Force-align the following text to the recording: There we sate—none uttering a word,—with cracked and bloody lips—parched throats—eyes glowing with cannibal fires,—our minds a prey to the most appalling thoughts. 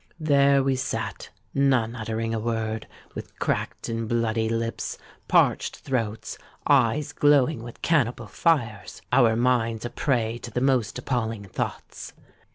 There 0.19 0.63
we 0.63 0.77
sate—none 0.77 1.95
uttering 1.95 2.33
a 2.33 2.39
word,—with 2.39 3.37
cracked 3.37 3.87
and 3.87 4.09
bloody 4.09 4.49
lips—parched 4.49 5.75
throats—eyes 5.77 7.13
glowing 7.13 7.61
with 7.61 7.83
cannibal 7.83 8.25
fires,—our 8.25 9.35
minds 9.35 9.85
a 9.85 9.91
prey 9.91 10.39
to 10.39 10.49
the 10.49 10.59
most 10.59 10.97
appalling 10.97 11.43
thoughts. 11.45 12.13